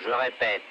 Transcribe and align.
je 0.00 0.10
répète, 0.10 0.62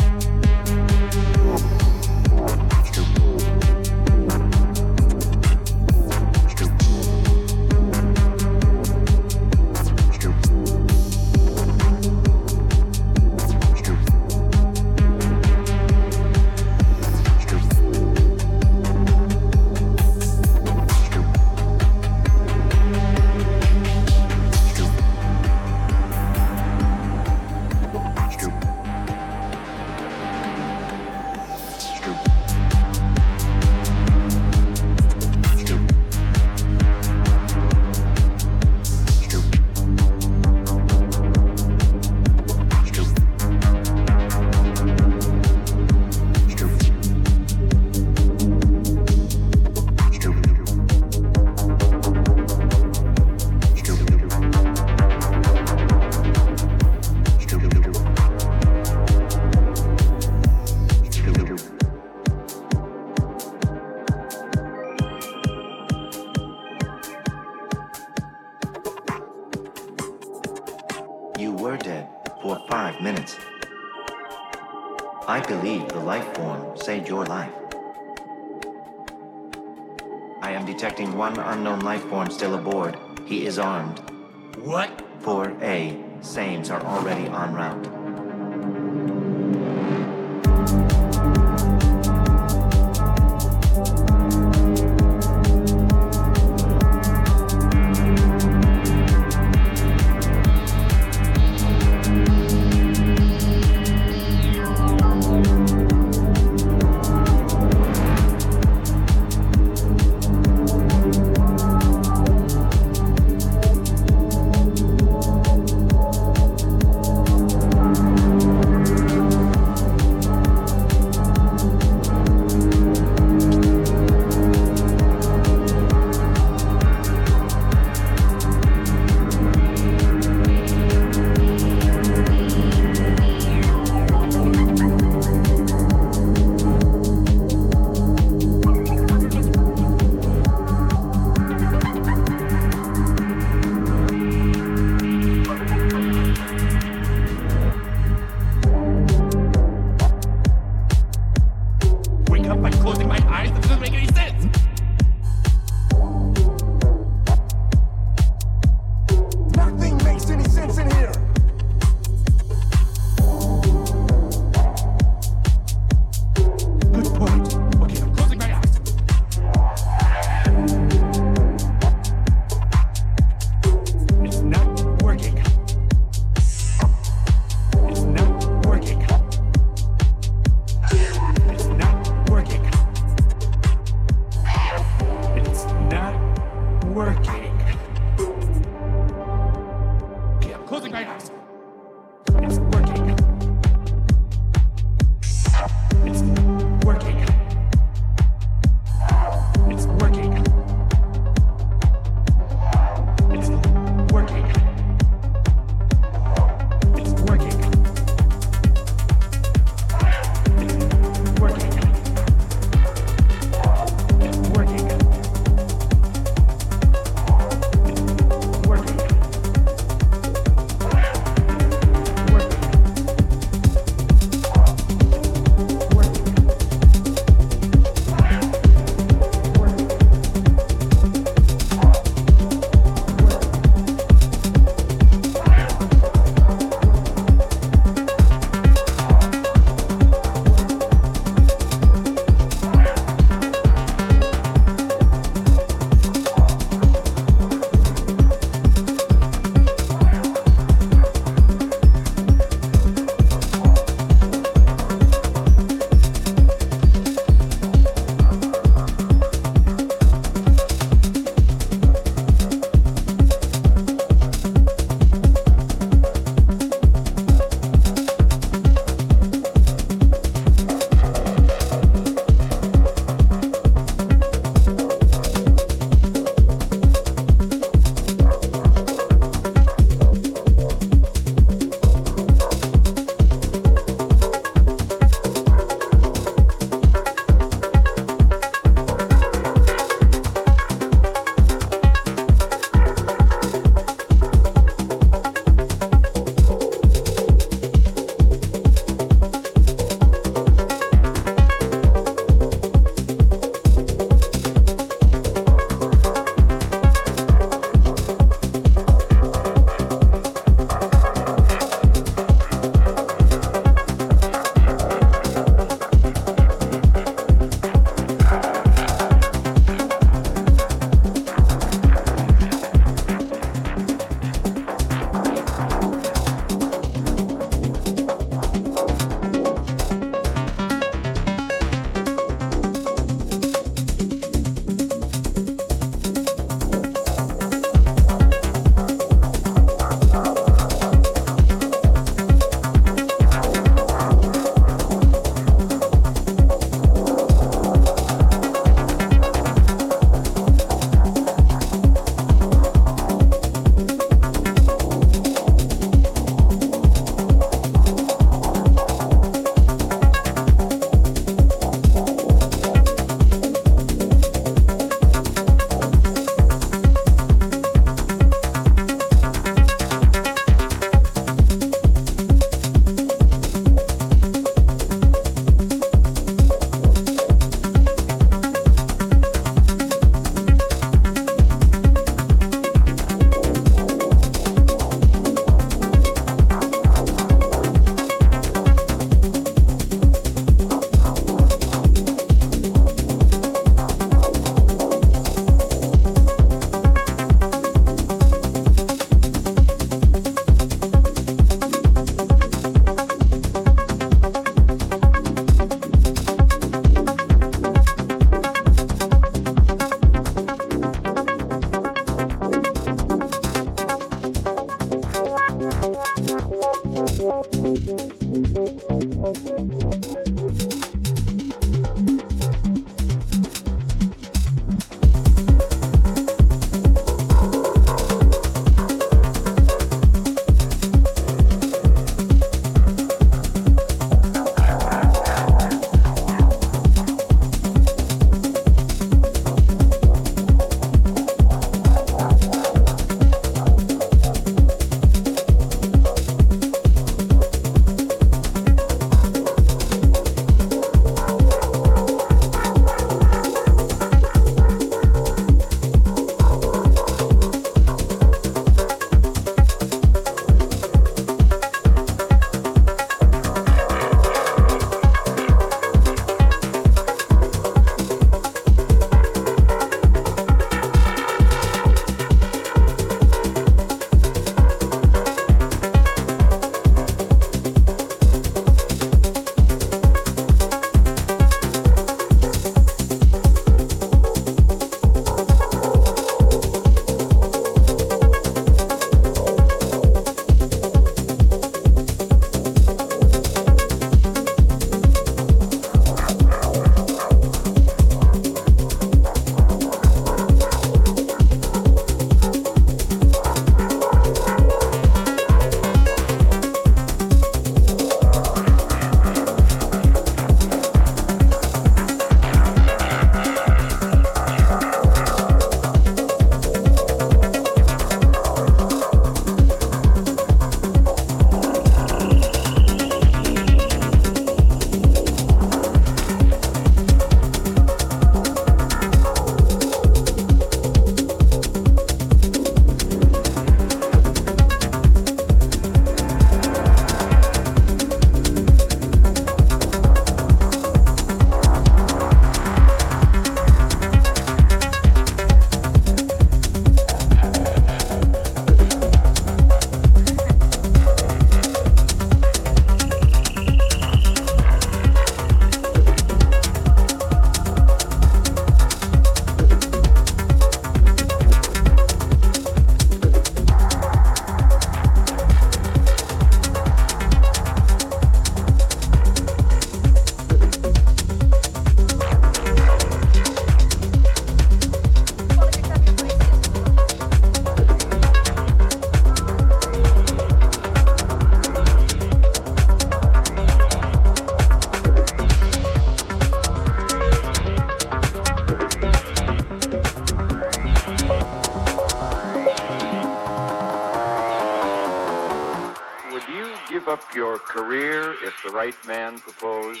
your 597.54 597.60
career 597.60 598.32
if 598.42 598.52
the 598.64 598.70
right 598.70 598.96
man 599.06 599.38
proposed? 599.38 600.00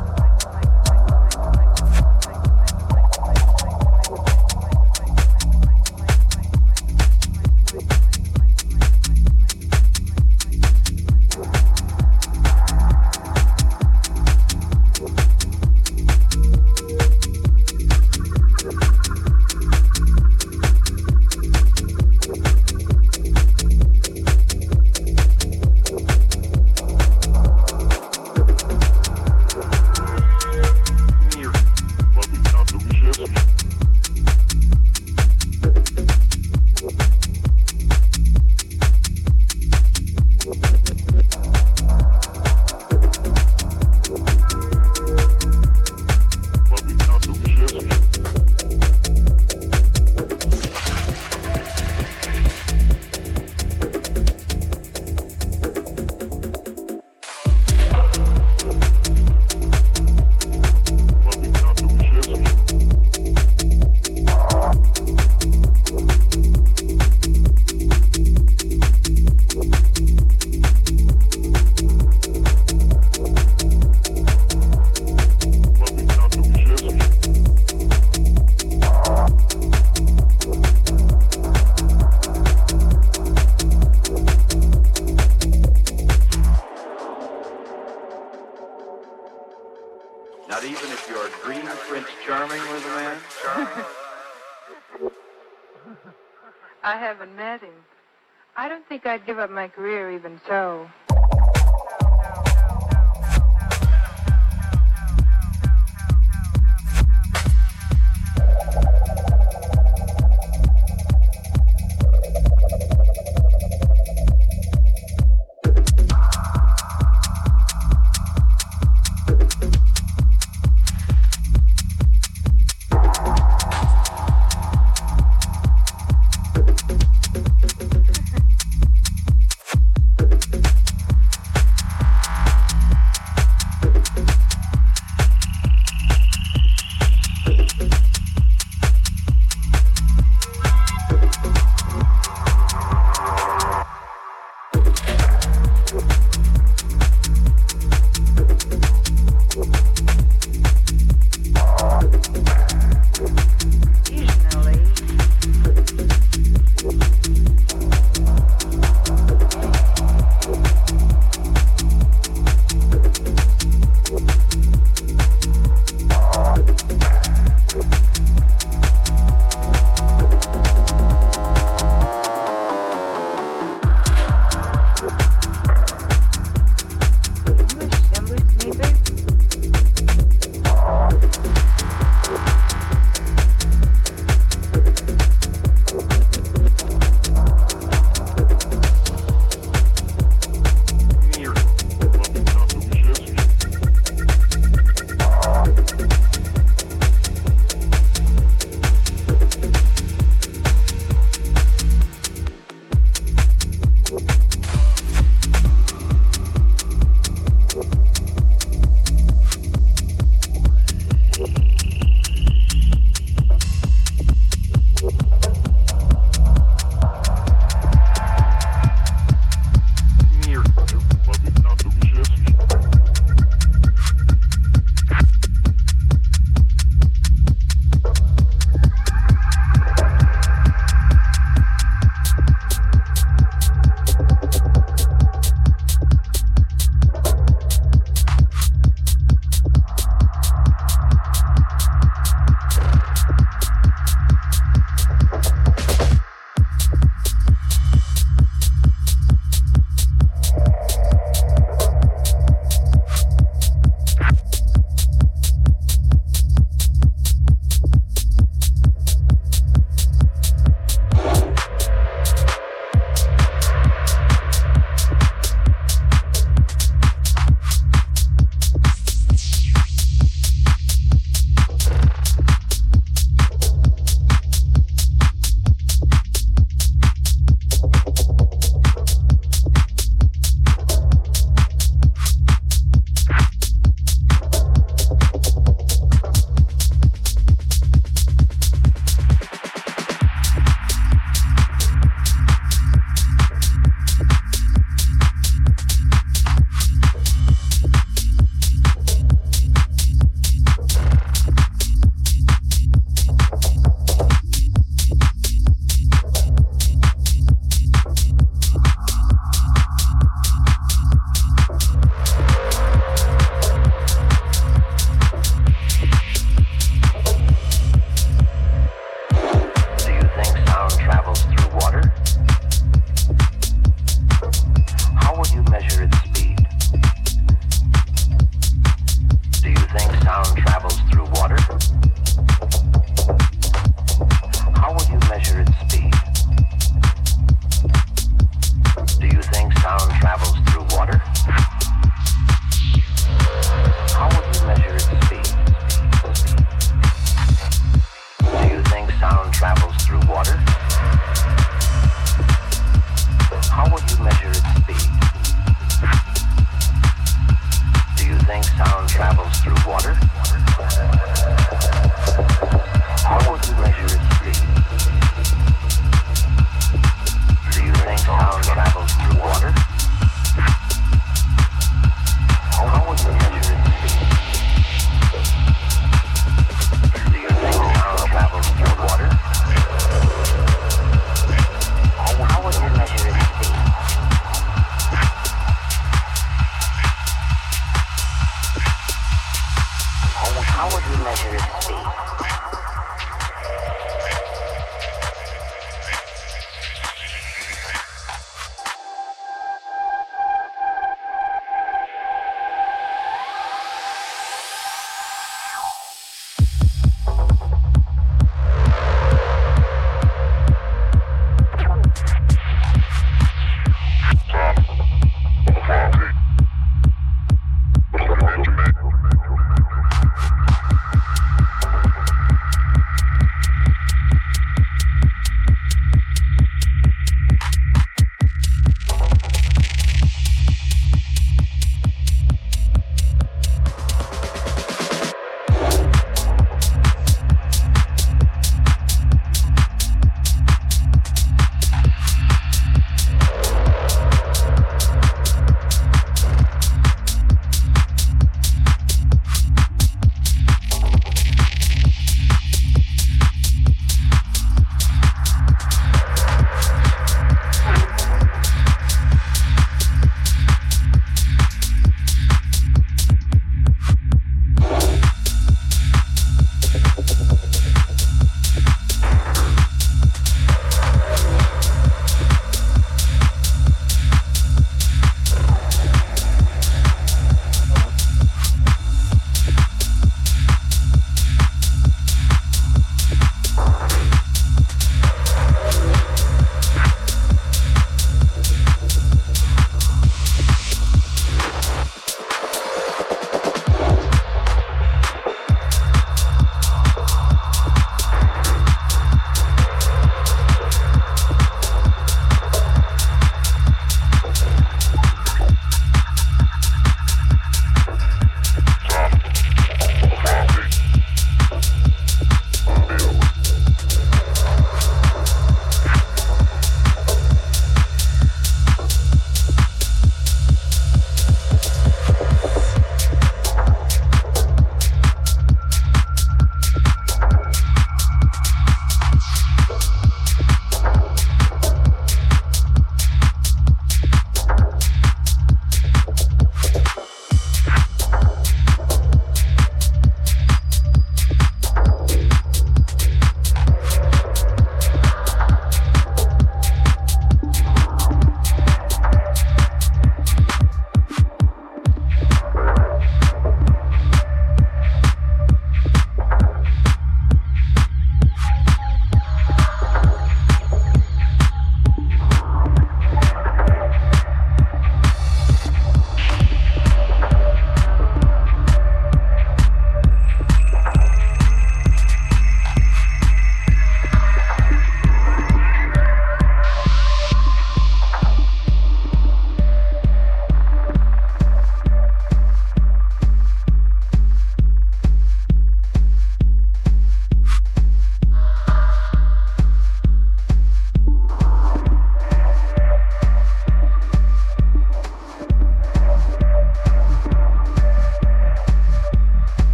give 99.26 99.38
up 99.38 99.50
my 99.50 99.68
career. 99.68 99.93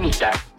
mitään. 0.00 0.49